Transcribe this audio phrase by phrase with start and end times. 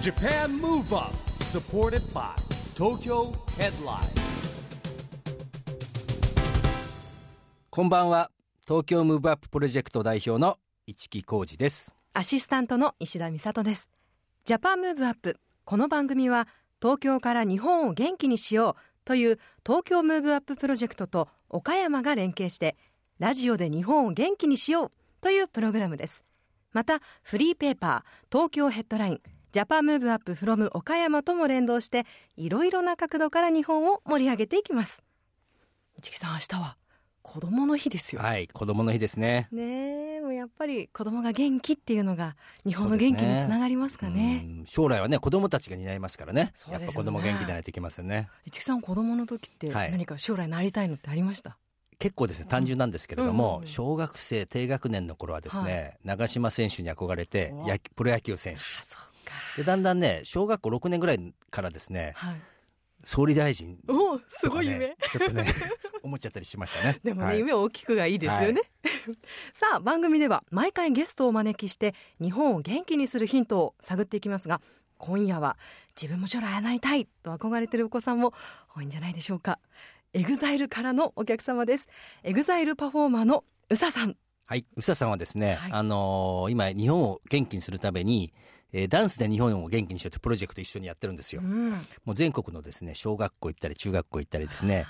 [0.00, 2.30] Japan Move Up supported by
[2.76, 4.06] Tokyo Headline.
[7.68, 8.30] こんばんは。
[8.64, 10.56] 東京ムーブアッププロジェクト代表の
[10.86, 11.92] 一木広治です。
[12.14, 13.90] アシスタントの石田美里です。
[14.44, 16.46] Japan Move Up この番組は
[16.80, 22.76] 東京から日本を元気にしようという東京ムーブアッププロジェクトと岡山が連携して
[23.18, 26.24] ラジオで日本を元気にしようというプログラムです。
[26.72, 29.20] またフリーペーパー東京ヘッドライン
[29.50, 32.04] ジャパンムーブアップフロム岡山とも連動して
[32.36, 35.02] いろいろな角度から日本を盛り上げていきます。
[36.02, 36.76] 市木さん明日は
[37.22, 38.20] 子供の日ですよ。
[38.20, 39.48] はい子供の日ですね。
[39.50, 44.44] ねえもうやっぱり子供が元気っていうのが日本の元気につながりますかね。
[44.44, 46.52] うん将来はね子供たちが担いますからね。
[46.68, 46.72] ね。
[46.72, 48.28] やっぱ子供元気でないといけませんね。
[48.44, 49.90] 市木さん子供の時ってはい。
[49.90, 51.56] 何か将来なりたいのってありました、
[51.98, 57.54] 結構ですね単純なんですけれども、小学生低学年の頃はですね、長嶋選手に憧れて
[57.96, 59.07] プロ野球選手
[59.58, 62.40] でだんだんね小学校6年ぐらいからですねはい。
[63.04, 64.96] 総理大臣おすごい夢。
[65.10, 65.44] ちょっとね
[66.02, 67.00] 思っちゃったりしましたね。
[67.04, 67.38] でもね、はい。
[67.38, 68.62] 夢大きくがいいですよね、
[69.54, 74.60] さあ番組では毎回ゲストをお招きして日本を元気にするヒントを探っていきますが
[74.98, 75.56] 今夜は
[76.00, 78.34] 自分も将来ああなりたいと憧れているお子さんも
[78.74, 79.58] 多いんじゃないでしょうか。
[80.14, 81.88] EXILE からのお客様です。
[82.22, 84.16] EXILE パフォーマーの宇佐さん。
[84.46, 85.72] はい、宇佐さんはですね、はい。
[85.72, 88.32] あのー今日本を元気にするために、
[88.72, 91.40] えーダンスで日本を元気にしようというプロジェクト一緒にやってるんですよ。
[91.42, 91.70] うん
[92.04, 94.86] もう全国のですね小学校行ったり中学校行ったりですね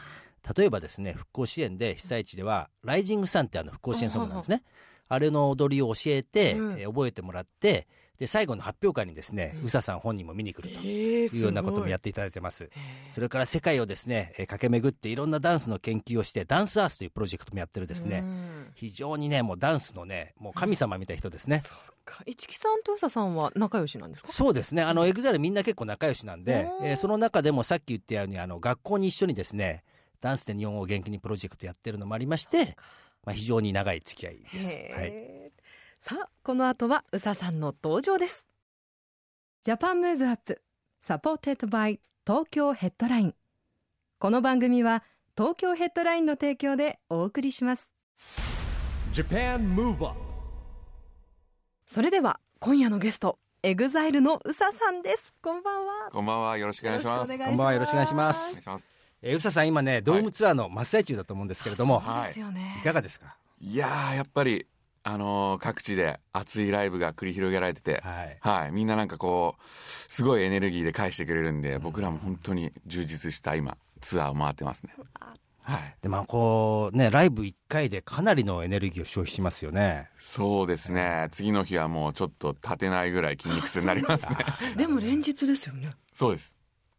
[0.56, 4.62] 例えばですね復興支援で被災地では「ライジングサン」ってあの復興支援ソングなんですね。
[5.10, 7.86] あれの踊りを教えて、うんえー覚えてもらって
[8.19, 12.69] で最後の発表会にですね、宇佐さん本人も見に来るというようなこともやっていただいてます。
[13.14, 18.66] それから世界をですね、えー駆け巡っていろんなダンスの研究をして Dance Earth というプロジェクトもやってるですね、うん。
[18.75, 21.62] 非常にねもうダンスのねもう神様みたいな人ですね。
[22.05, 22.25] か。
[22.27, 24.32] 一木さんと宇佐さんは仲良しなんですか？
[24.32, 24.82] そうですね。
[24.82, 29.84] あの EXILE みんな結構仲良しなんで、えーその中でもさっき言ったようにあの学校に一緒にですね
[30.21, 32.76] ダンスで日本を元気にプロジェクトやってるのもありまして、
[33.25, 34.66] まあ、非常に長い付き合いです。
[34.66, 35.12] はい、
[36.00, 38.48] さあこの後は宇佐さんの登場です。
[39.64, 40.62] Japan Move Up
[41.00, 43.34] supported by Tokyo Headline。
[44.20, 45.03] この番組は
[45.36, 47.92] 東京ヘッドラインの提供でお送りします。
[49.12, 50.16] Japan Move Up
[51.88, 55.34] それでは今夜のゲスト EXILE の宇佐さんです。
[55.42, 56.10] こんばんは。
[56.12, 56.59] こんばんは。
[56.59, 57.28] よろしくお願いします。
[57.28, 57.72] こんばんは。
[57.72, 58.94] よろしくお願いします。
[59.20, 62.76] えー、宇佐さん今ねドームツアーの真っ最中だと思うんですけれども、そうですよね。
[62.80, 63.36] い、かがですか？
[63.60, 64.65] いやー、やっぱり、
[65.08, 68.72] あのー各地で熱いライブが繰り広げられてて、はいはい。
[68.72, 69.62] みんななんかこう、
[70.12, 74.94] すごいエネルギーで返してくれるんで、僕らも本当に充実した今、ツアーを回ってますね。
[75.62, 75.97] はい。
[76.00, 81.28] でまあこうねライブ1回でかなりのエネルギーを消費しますよねそうですね。
[81.30, 84.36] 次の日はもうちょっと立てないぐらい筋肉痛になりますね。
[84.76, 86.56] でも連日ですよねそうです。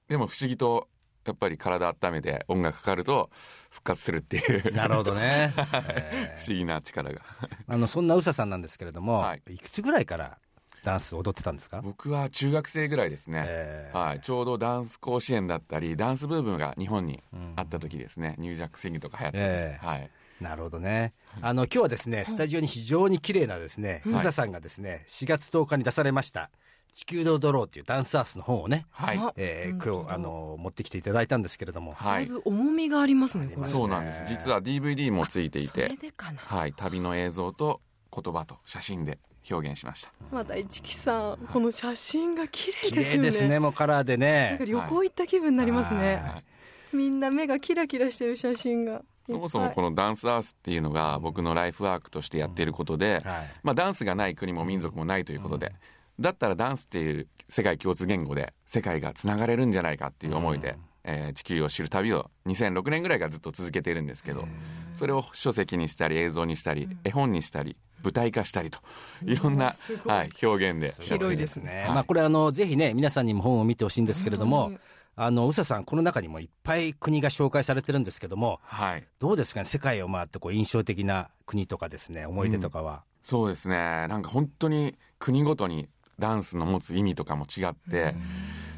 [0.08, 0.88] でも不思議と、
[1.25, 3.30] やっぱり体温めて音楽かかると
[3.69, 4.74] 復活するっていう。
[4.74, 7.22] なるほどね、 不え思議な力が。
[7.22, 7.24] ー
[7.68, 9.41] あのそんな宇佐さんなんですけれども、はい。
[9.50, 10.38] い、くつぐらいから
[10.84, 13.44] ダンス踊ってたんですか、僕は中学生ぐらいですね。
[13.47, 13.97] えー。
[13.97, 17.22] はい、ちょうどダンス甲子園だったりダンスブームが日本に
[17.56, 19.86] あった時ですね、ニュージャックスイングとか流行ってて、ええ。
[19.86, 20.09] はい、
[20.41, 21.13] なるほどね。
[21.41, 26.50] あの今日はですね、スタジオに非常に綺麗なですね、うん宇佐さんがですね、4月10日に出されました。
[26.94, 29.18] 地球で踊ろうというダンスアースの本をね、はい。
[29.18, 32.28] あえー今日あの持ってきていただいたんですけれども、はい。
[32.28, 33.68] だいぶ重みがありますねこれ。
[33.68, 34.26] そうなんです。
[34.28, 36.40] 実は DVD もついていそれて、でかな。
[36.40, 37.82] はい、旅の映像と
[38.14, 40.12] 言葉と写真で表現しました。
[40.32, 43.28] また市木さんこの写真が綺麗綺ですよね。
[43.28, 44.72] 麗ですね、もうカラーでなんかね。
[44.72, 46.96] 旅行行った気分になりますね、はい。
[46.96, 49.04] みんな目がキラキラしてる写真が。
[49.28, 53.48] そもそもこのダンスアースっていうのが僕のライフワークとしてやっていることで、はい。
[53.62, 55.74] まあ、ダンスがない国も民族もないということで、
[56.19, 64.47] だったらダンスっていう世界共通言語で世界がつながれるんじゃないかっていう思いで、えー地球を知る旅を2006年ぐらいからずっと続けているんですけど
[64.94, 68.80] それを書籍にしたり映像にしたり絵本にしたり舞台化したりと
[69.24, 70.13] いろんな、すごい。
[70.13, 71.83] はい、表現で広いですね。
[71.86, 71.89] はい。
[71.89, 74.80] まあこれあのぜひね皆さんにも本を見てほしいんですけれども、うん。
[75.15, 79.04] あの宇佐さんこの中にもいっぱい国が紹介されてるんですけども、はい。
[79.19, 79.65] どうですかね？
[79.65, 83.04] 世界を回ってこう印象的な国とかですね思い出とかは。
[83.22, 83.75] そうですね。
[84.07, 85.89] なんか本当に国ごとに
[86.19, 88.16] ダンスの持つ意味とかも違って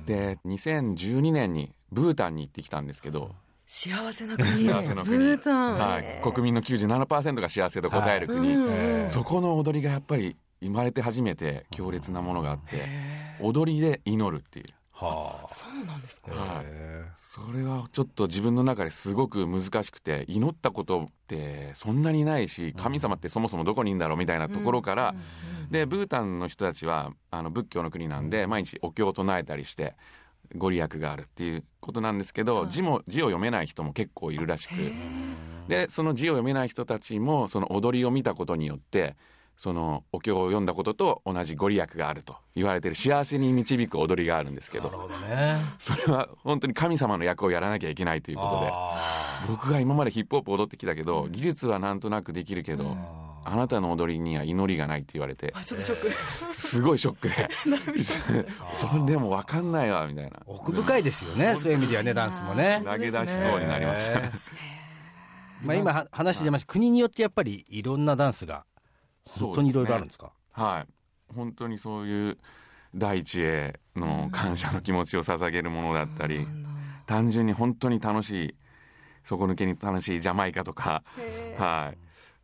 [0.06, 3.36] で2012年にブータンに行ってきたんですけど
[3.74, 4.68] 幸せな国。
[4.68, 5.18] 幸せの国。
[5.18, 8.74] ブータン、はい、国民の97%が幸せと答える国、うん。
[8.74, 12.86] えーそこの踊りがやっぱり生まれて初めて強烈なものがあって
[13.40, 14.66] 踊りで祈るっていう。
[14.92, 15.48] はあ。
[15.48, 16.32] そうなんですか。
[16.32, 16.66] はい。
[16.66, 25.16] へそれはちょっと自分の中ですごく難しくて祈ったことってそんなにないし神様ってそもそもどこにいるんだろうみたいなところから
[25.72, 29.96] でブータンの人たちはあの仏教の国なんで毎日お経を唱えたりして
[30.56, 34.74] ご利益があるっていうことなんですけど、字も字を読めない人も結構いるらしく。
[35.70, 39.16] でその字を読めない人たちもその踊りを見たことによって
[39.56, 44.90] そのお経を読んだことと同じご利益があると言われてる幸せに導く踊りがあるんですけど。
[45.22, 45.56] ね。
[45.80, 48.70] それは本当に神様の役をやらなきゃいけないということで。
[48.74, 52.98] あ僕が今までヒップホップ踊ってきたけど技術はなんとなくできるけど
[53.44, 56.54] あなたの踊りには祈りがないって言われてあちょっとショック。
[56.54, 57.50] すごいショックで。
[58.74, 60.40] それでも分かんないわみたいな。
[60.46, 62.82] 奥深いですよねそういう意味ではねダンスもね。
[62.86, 64.20] 投げ出しそうになりました。
[64.20, 64.32] えー。
[65.64, 66.72] まあ今は話出ました。
[66.72, 68.66] 国によってやっぱりいろんなダンスが
[69.26, 70.32] 本当にいろいろあるんですか？
[70.52, 71.34] はい。
[71.36, 72.38] 本当にそういう
[72.94, 76.46] 大地への感謝の気持ちを捧げるものだったり
[77.06, 78.56] 単純に本当に楽しい
[79.24, 81.04] 底抜けに楽しいジャマイカとか。
[81.58, 81.98] はい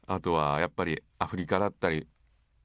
[0.07, 2.07] あとはやっぱりアフリカだったり、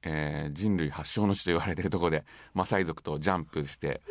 [0.01, 2.23] えー人類発祥の地と言われてるところで
[2.53, 4.01] マサイ族とジャンプして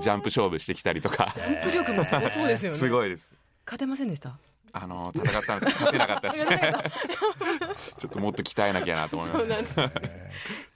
[0.00, 1.32] ジャンプ勝負してきたりとか。
[1.64, 2.78] 武力もすごそうですよね。
[2.78, 3.32] すごいです。
[3.64, 4.38] 勝てませんでした？
[4.72, 5.76] あの戦ったんです。
[5.78, 6.44] けど勝てなかったです。
[6.44, 6.74] ね
[7.98, 9.90] ちょっともっと鍛えなきゃなと思いました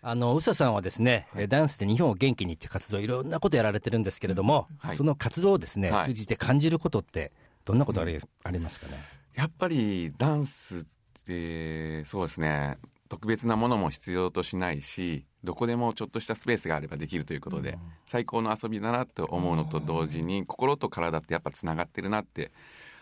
[0.02, 4.96] あの宇佐さんはですね、えダンスで日本を元気にっていう活動いろんなことやられてるんですけれども、はい。
[4.96, 6.06] その活動をですね、はい。
[6.06, 7.32] 通じて感じることって
[7.64, 8.94] どんなことあり,、ありますかね？
[9.34, 10.86] やっぱりダンス
[11.30, 12.78] ってそうですね。
[13.08, 22.52] 特別なものも必要としないしどこでもちょっとしたスペースがあればできるということで、最高の遊びだなと思うのと同時に心と体ってやっぱつながってるなって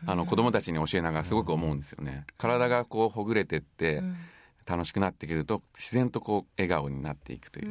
[0.06, 2.24] あの子供たちに教えながらすごく思うんですよね。
[2.38, 4.02] 体がこうほぐれてって
[4.66, 7.64] 楽しくなってくると自然とこう笑顔になっていくとい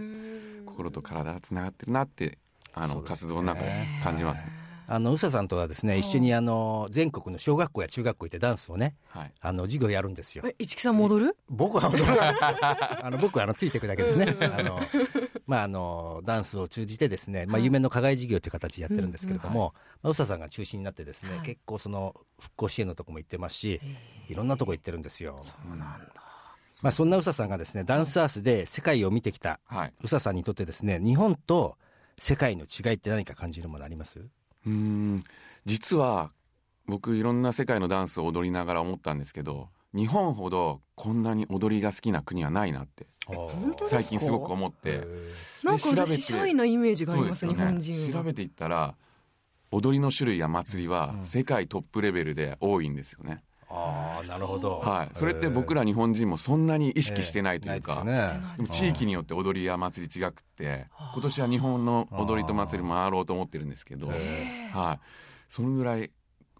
[0.61, 0.65] う。
[0.65, 2.37] 心と体がつながってるなって
[2.73, 3.71] あの活動の中で
[4.03, 4.45] 感じます。
[4.45, 4.51] ね。
[4.89, 9.33] あの宇佐さんとはですね一緒にあの全国の小学校や中学校行ってダンスをねはい。
[9.41, 10.43] あの授業やるんですよ。
[10.47, 11.35] え市木さん戻る？
[11.49, 12.35] 僕は踊らない
[13.03, 14.35] あの僕はあのついていくだけですね。
[14.39, 14.79] あの
[15.45, 21.41] まああのダンスを通じてですね、まあ、夢の課外授業という形でやってるんですけれども、まあ、宇佐さんが中心になってですね、はい。
[21.41, 23.81] 結構その復興支援のとこも行ってますし
[24.29, 25.41] いろんなとこ行ってるんですよ。
[26.81, 29.93] まあ、そんな宇佐さんがですねダンスアースで世界を見てきたはい。
[30.01, 31.75] 宇佐さんにとってですね日本と
[32.19, 34.19] 世界の違いって何か感じるものあります？
[34.67, 35.23] うーん。
[35.65, 36.31] 実は
[36.85, 43.07] 僕いろんな世界のダンスを踊りながら思ったんですけど日本ほどこんなに踊りが好きな国はないなって
[43.85, 45.05] 最近すごく思って。
[45.63, 48.13] なんかで調べて私シャイなイメージがありますね日本人は。
[48.13, 48.95] 調べていったら
[49.71, 54.79] 踊りの種類や祭りは世界トップレベルで多いんですよね、ああなるほど。
[54.79, 58.47] はい、それって僕ら日本人もそんなに意識してないというか、ええないですよね。
[58.57, 64.99] でも地域によって踊りや祭り違くて今年は日本の踊りと祭り回ろうと思ってるんですけど、はい、
[65.49, 66.11] そのぐらい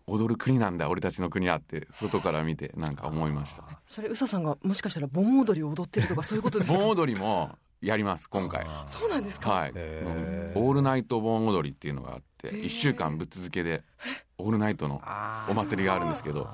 [0.06, 3.64] 踊る国なんだ俺たちの国はって外から見てなんか思いました。
[3.86, 6.78] それ宇佐さんがもしかしたら盆踊りを踊ってるとかそういうことですか？
[6.78, 7.52] 盆踊りも
[7.82, 8.66] やります今回。
[8.88, 9.52] そうなんですか？
[9.52, 10.60] はい、へー。
[10.60, 13.84] オールナイト盆踊りっていうのがあって1週間ぶっ続けで
[14.38, 15.02] オールナイトの
[15.50, 16.48] お祭りがあるんですけど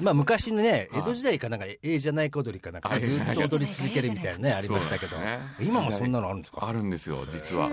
[0.00, 5.16] まあ昔のねはい江戸時代かなんかええじゃないか踊りかなんかずっと踊り続けるみたいなねありましたけど。
[5.60, 6.66] 今もそんなのあるんですか？
[6.66, 7.70] あるんですよ実は。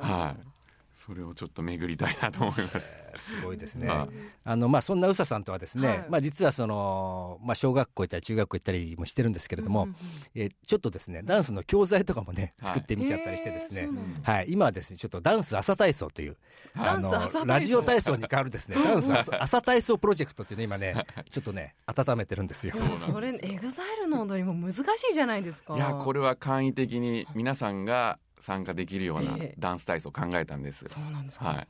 [0.00, 0.53] はい
[0.94, 2.92] それをちょっと巡りたいなと思います。
[3.16, 3.86] すごいですね。
[3.88, 4.08] はい
[4.44, 6.06] あのまあそんな宇佐さんとはですね、はい。
[6.08, 9.96] まあ実はそのまあ小学校行ったり中学校行ったりもしてるんですけれども、うんうん
[10.34, 12.74] えーちょっとですねダンスの教材とかもねはい。
[12.74, 16.36] 作ってみちゃったりしてですね、へーそうなんはい、今はですねちょっとダンス朝体操という
[16.74, 17.44] ダンス朝体操。
[17.46, 22.74] ラジオ体操に変わるですねダンス朝朝体操プロジェクトっていうね今ねちょっっとね温めてるんですよ。
[22.96, 25.76] それ EXILE の踊りも難しいじゃないですか。
[25.76, 29.54] いやこれは簡易的に皆さんが参加できるようなええ。
[29.58, 31.68] ダンス体操を考えたんです、そうなんですか、はい。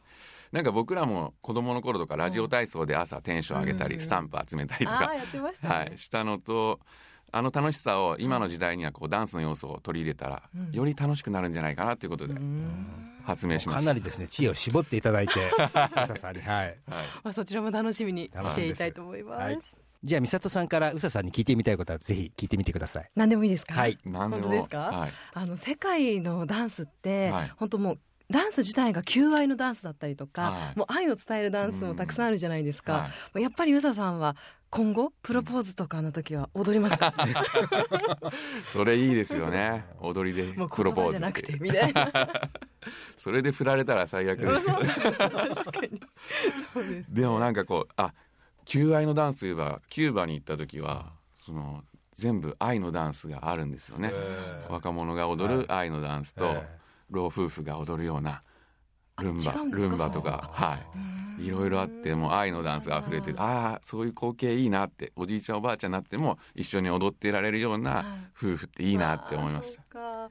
[0.52, 6.80] なんか僕らも子供の頃とかラジオ体操で朝テンション上げたりうんスタンプ集めたりとかああやってましたね、はい、したのと
[7.32, 10.70] あの楽しさを今の時代にはこうダンスの要素を取り入れたら、うん。
[10.70, 12.34] より楽しくなるんじゃないかなということで
[13.24, 13.80] 発明しました。
[13.80, 15.50] かなりですね知恵を絞っていただいて 宇
[15.94, 16.66] 佐さんにはい。
[16.66, 16.76] はい、
[17.24, 23.10] まあ、そちらも楽しみにしていたいと思います、はいじゃあ美里さんから宇佐さんに聞いてみたいことはぜひ聞いてみてください。
[23.16, 23.74] 何でもいいですか？
[23.74, 23.98] はい。
[24.04, 24.42] 何でも。
[24.42, 24.78] 本当ですか？
[24.78, 27.52] はい、あの世界のダンスって、はい。
[27.56, 27.98] 本当もう
[28.30, 30.78] ダンス自体が求愛のダンスだったりとか、はい。
[30.78, 33.42] もう愛を伝えるダンスもたくさんあるじゃないですか、はい。
[33.42, 34.36] やっぱり宇佐さんは
[34.68, 37.14] 今後プロポーズとかの時は踊りますか？
[38.68, 39.86] それいいですよね。
[40.00, 42.10] 踊りでプロポーズじゃなくてみたいな。
[43.16, 46.00] それで振られたら最悪ですそう確かに。
[46.74, 47.14] そうです。
[47.14, 48.12] でもなんかこうあ
[48.64, 51.82] 求愛のダンスといえばキューバに行った時はその
[52.14, 54.10] 全部愛のダンスがあるんですよね。
[54.68, 56.78] 若者が踊る愛のダンスとえ。
[57.10, 58.42] 老夫婦が踊るような
[59.20, 61.44] ルンバルンバとかはい。
[61.46, 68.04] いろいろあってもう愛のダンスが溢れてうんああそういう光景いいなっておじいちゃんおばあちゃんになっても一緒に踊っていられるようはない。
[68.36, 69.82] 夫婦っていいなって思いました。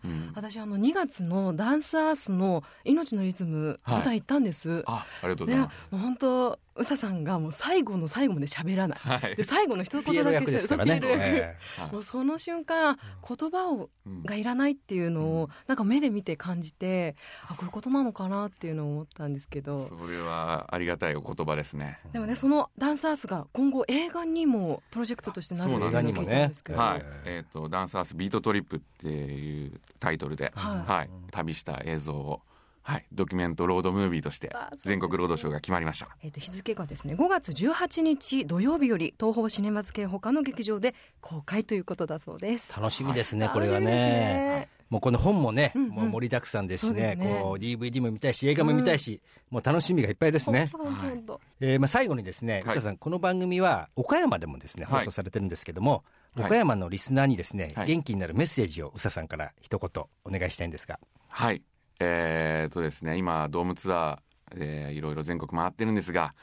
[0.04, 3.96] うん私あの2月のダンスアースの命のリズムはい。
[3.98, 9.00] 舞台行ったんです、あありがとうございねます、もう本当宇佐さんがもう最後の最後まで喋らない。
[9.00, 9.36] はい。
[9.36, 10.94] で最後の一言だけですからね。
[10.94, 11.22] そうピエロ。
[11.22, 11.58] 役え。
[11.78, 11.92] はい。
[11.94, 17.16] もうその瞬間言葉をうんがいらないっていうのうをなんか目で見て感じて
[17.48, 19.80] あこういうことなのかなっていうのを思ったんですけど。
[19.80, 22.00] それはありがたいお言葉ですね。
[22.12, 26.34] でもねそのダンスアースが今後映画にもプロジェクトとしてなるっていうのを聞いなんです。
[26.34, 26.86] たんですけど、ね。
[26.86, 30.92] はい、えっ、とダンサースビートトリップっていうタイトルで、はい。
[30.92, 32.42] はい、旅した映像を、
[32.84, 36.10] はい、ドキュメントロードムービーとして全国ロードショーが決まりました。
[36.22, 42.74] えー、と日付がですね5月18日土曜日より東宝シネマズ系他の劇場で公開ということだそうです。
[42.78, 44.70] 楽しみですね、これは楽しみですね。
[44.90, 45.90] もうこの本もね、うんうん。
[45.90, 47.16] もう盛りだくさんですしね。
[47.18, 47.40] そうですね。
[47.42, 50.70] こう DVD も見たいし映画も見たいし、もう楽しみがいっぱいですね。
[50.72, 52.62] ほんとほんとえーまあ、最後にですね、はい。
[52.62, 55.00] 宇佐さん、この番組は岡山でもですね、はい。
[55.00, 56.04] 放送されてるんですけども、
[56.36, 56.46] はい。
[56.46, 57.88] 岡山のリスナーにですね、はい。
[57.88, 61.00] 元気になるメッセージを宇佐さんから一言お願いしたいんですが。
[61.28, 61.64] はい、
[62.04, 66.34] えー、とですね今ドームツアー、えーいろいろ全国回ってるんですが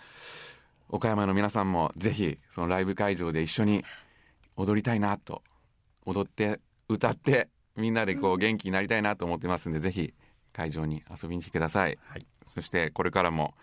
[0.89, 3.85] 岡山の皆さんもぜひそのライブ会場で一緒に
[4.57, 5.43] 踊りたいなと
[6.05, 10.13] 踊って歌ってみんなでこう元気になりたいなと思ってますんで、ぜひ
[10.53, 12.27] 会場に遊びに来てください、はい。
[12.45, 13.55] そしてこれからも、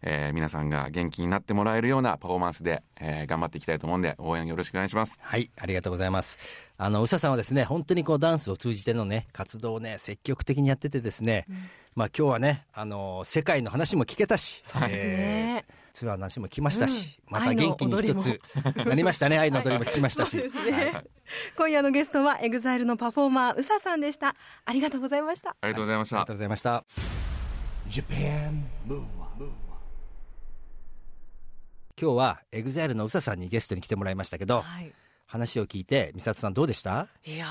[0.00, 5.18] えー皆さんが元気になってもらえるようなパフォーマンスで、えー頑張っていきたいと思うんで応援よろしくお願いします。
[5.20, 6.67] はい、ありがとうございます。
[6.80, 11.46] あの、宇佐さんはですね、本当にこうダンスを通じてのね、活動をね、積極的にやっててですね、
[11.96, 17.32] まあ今日はね、あの、世界の話も聞けたし、そうですね、えーツアーの話も聞きましたし、うん。
[17.34, 18.40] また元気に一つ
[18.86, 20.30] なりましたね、 愛の踊りも聞きましたし。
[20.30, 21.04] そうですね、
[21.56, 24.36] 今夜のゲストは EXILE のパフォーマー宇佐さんでした。
[24.64, 25.56] ありがとうございました。
[25.60, 26.16] ありがとうございました。
[26.16, 26.84] ありがとうございました。
[27.90, 29.18] Japan Move
[32.00, 34.92] 今日は EXILE の宇佐さんにゲストに来てもらいましたけど、はい
[35.28, 37.06] 話を聞いて、美里さんどうでした？
[37.24, 37.46] いや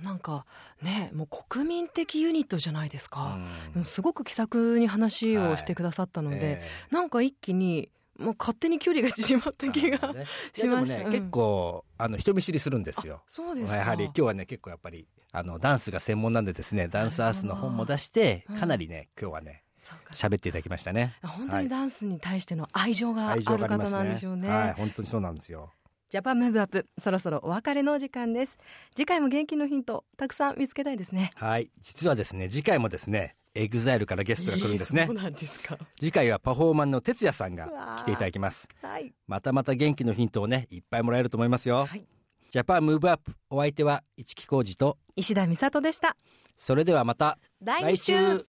[0.00, 0.44] ーなんか
[0.82, 3.38] ねもう国民的ユニットじゃないですか、
[3.72, 10.26] でもすごく気さくに話をしてくださったので、えなんか一気にもう勝手に距離が縮まったー気が、 ね。
[10.52, 11.04] しました。
[11.04, 11.10] うん。
[11.10, 13.22] 結構あの人見知りするんですよ。
[13.26, 13.76] そうですか。
[13.78, 16.88] やはり今日はね結構やっぱりあのダンスが専門なんでですね。
[16.88, 18.56] ダンスアースの本も出してうん。
[18.56, 19.64] かなりね今日はね
[20.12, 21.14] 喋っていただきましたね。
[21.22, 24.48] 本当にダンスに対しての愛情がある方すなんでしょうね。
[24.48, 25.72] はい本当にそうなんですよ。
[26.14, 28.56] Japan Move Up そろそろお別れのお時間です。
[28.94, 31.32] 次回も元気のヒントたくさん見つけたいですね。
[31.34, 35.16] はい実はですね次回もですね EXILE からゲストが来るんですねそう。
[35.16, 35.76] なんですか。
[35.98, 38.68] 次回はパフォーマーの哲也さんが来ていただきます。
[38.80, 39.12] はい。
[39.26, 41.86] またまた元気のヒントをねいっぱいもらえると思いますよ。
[41.86, 42.06] はい
[42.52, 46.16] ジャパンムーブアップお相手は市木浩二と石田美里でした。
[46.56, 48.46] それではまた来週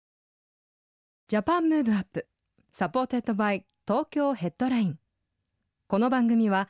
[1.28, 2.28] Japan Move Up
[2.72, 5.00] supported by Tokyo Headline
[5.88, 6.70] この番組は